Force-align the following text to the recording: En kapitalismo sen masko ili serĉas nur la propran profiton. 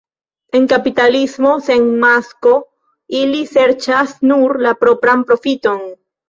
En 0.59 0.63
kapitalismo 0.69 1.51
sen 1.67 1.85
masko 2.05 2.53
ili 3.19 3.43
serĉas 3.51 4.17
nur 4.33 4.57
la 4.69 4.75
propran 4.81 5.23
profiton. 5.31 5.87